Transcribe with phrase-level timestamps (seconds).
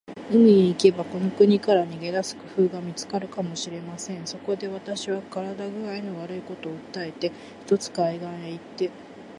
[0.31, 4.25] 海へ行けば、この国から逃げ出す工夫が見つかるかもしれません。
[4.25, 7.33] そこで、私は身体工合の悪いことを訴えて、ひ
[7.67, 8.89] とつ海岸へ行って